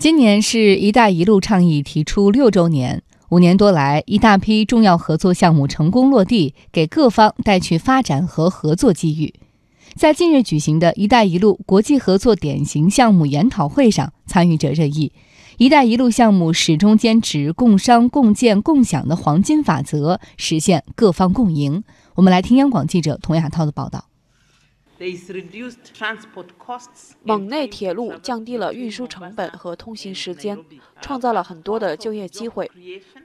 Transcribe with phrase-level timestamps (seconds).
[0.00, 9.34] 今年是“一带一路”倡议提出六周年，五年多来，一大批重要合作项目成功落地，给各方带去发展和合作机遇。
[9.94, 15.12] 在近日举行的一带一路国际合作典型项目研讨会上，参与者热议
[15.58, 21.84] ，“一带一路”项目始终坚持共商共建共享的黄金法则，实现各方共赢。
[22.14, 24.06] 我们来听央广记者童亚涛的报道。
[27.22, 30.58] 蒙内铁路降低了运输成本和通行时间，
[31.00, 32.70] 创造了很多的就业机会。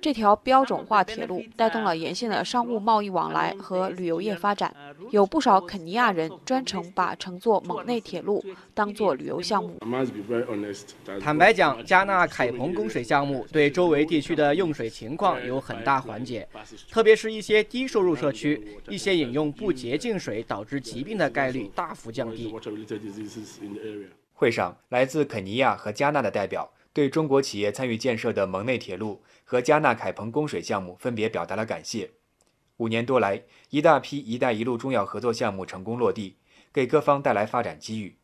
[0.01, 4.73] 这条标准化铁路带动了沿线的商务贸易往来和旅游业发展，
[5.11, 8.41] 有不少肯尼亚人专程把乘坐蒙内铁路
[8.73, 9.77] 当做旅游项目。
[11.19, 16.47] 坦白讲，加纳凯彭供水项目对周围地区的用水情况有很大缓解，
[16.89, 21.64] 特别是一些低收入社区，一些饮用不洁净水导致疾病的概率。
[21.73, 22.53] 大幅降低。
[24.33, 32.11] 会上，来自肯尼亚和加纳的代表对中国企业参与建设的蒙内铁路和加纳凯彭供水项目分别表达了感谢。
[32.77, 36.37] 五年多来，一大批“一带一路”重要合作项目成功落地，
[36.73, 38.17] 给各方带来发展机遇。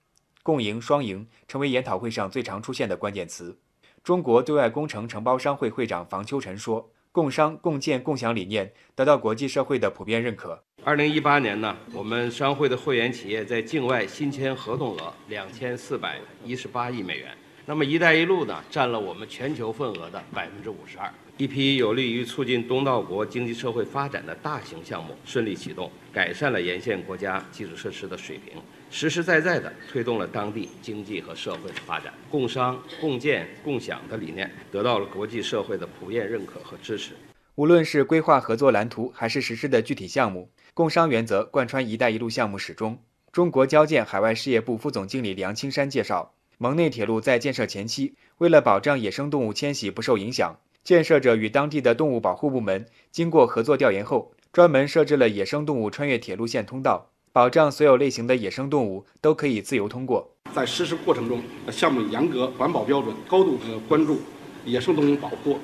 [0.43, 3.57] 共赢、双赢成为研讨会上最常出现的关键词。
[4.03, 6.91] 中国对外工程承包商会会长房秋晨说。
[7.11, 10.63] 共商共建共享理念得到国际社会的普遍认可。
[10.83, 17.35] 二零一八年呢，我们商会的会员企业在境外新签合同额两千四百一十八亿美元。
[17.65, 21.11] 那么“一带一路”呢，占了我们全球份额的百分之五十二。
[21.37, 32.13] 一批有利于促进东道国经济社会发展的大型项目顺利启动，改善了沿线国家基础设施的水平，实实在在地推动了当地经济和社会的发展。
[32.29, 37.13] 共商共建共享的理念得到了国际社会的普遍认可和支持。
[37.55, 42.97] 无论是规划合作蓝图，还是实施的具体项目，共商原则贯穿“一带一路”项目始终。
[43.31, 50.59] 中国交建海外事业部副总经理梁青山介绍，蒙内铁路在建设前期，为了保障野生动物迁徙不受影响。
[50.83, 60.35] 建设者与当地的动物保护部门经过合作调研后，专门设置了野生动物穿越铁路线通道，保障所有类型的野生动物都可以自由通过。
[60.53, 61.41] 在实施过程中，
[61.71, 64.19] 项目严格环保标准，高度呃关注
[64.63, 65.57] 野生动物保护。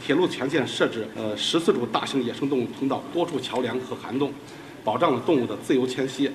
[0.00, 4.32] 铁路全线设置呃十四处大型野生动物通道，多处桥梁和涵洞，
[4.84, 6.30] 保障了动物的自由迁徙，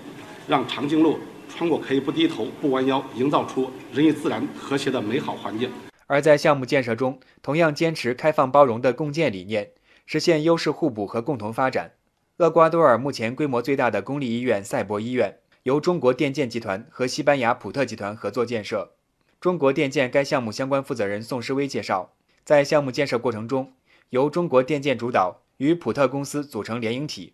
[0.46, 1.18] 让长颈鹿
[1.50, 5.70] 穿过可以不低头、不弯腰，营造出人与自然和谐的美好环境。
[6.08, 9.72] 而在项目建设中，同样坚持开放包容的共建理念，
[10.06, 11.94] 实现优势互补和共同发展。
[12.38, 18.94] 厄瓜多尔目前规模最大的公立医院赛博医院，由中国电建集团和西班牙普特集团合作建设。
[19.42, 23.74] 中国电建该项目相关负责人宋诗威介绍，在项目建设过程中，
[24.10, 27.34] 由中国电建主导，与普特公司组成联营体，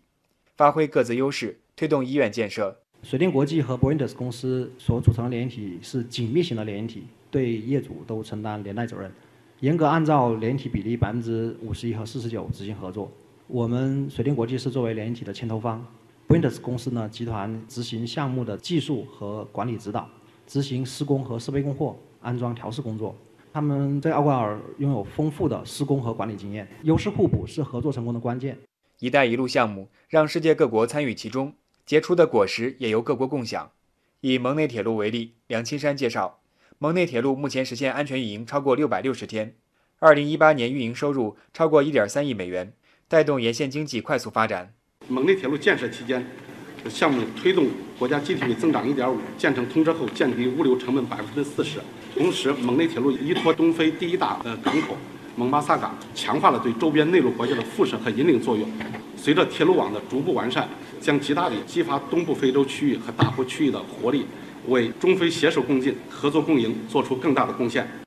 [0.56, 2.82] 发挥各自优势，推动医院建设。
[3.08, 7.04] 水电国际和 b r i n d e s 公司所组成的联体是紧密型的联体。
[7.30, 9.08] 对业主都承担连带责任，
[9.60, 13.08] 严格按照联体比例百分之五十一和四十九执行合作。
[13.46, 15.80] 我们水电国际是作为联体的牵头方
[16.26, 20.08] b r i n d e s 公司呢集团执行项目的技术和管理指导，
[20.44, 23.14] 执行施工和设备供货、安装调试工作。
[23.52, 28.58] 他们在奥瓜尔拥有丰富的施工和管理经验，优势互补是合作成功的关键。
[28.98, 31.52] “一带一路”项目让世界各国参与其中，
[31.86, 33.70] 结出的果实也由各国共享。
[34.20, 36.40] 以蒙内铁路为例，梁青山介绍。
[36.78, 39.54] 蒙内铁路目前实现安全运营超过六百六十天，
[40.00, 42.72] 二零一八年运营收入超过一点三亿美元，
[43.06, 44.74] 带动沿线经济快速发展。
[45.06, 46.26] 蒙内铁路建设期间，
[46.88, 51.78] 项目推动国家 GDP 增长一点五，建成通车后降低物流成本百分之四十。
[52.14, 54.96] 同时，蒙内铁路依托东非第一大呃港口
[55.36, 58.68] 蒙巴萨港，强化了对周边内陆国家的辐射和引领作用。
[59.26, 60.68] 随着铁路网的逐步完善，
[61.00, 64.24] 将极大地激发东部非洲区域和大湖区域的活力。
[64.68, 68.05] 为中非携手共进、合作共赢做出更大的贡献。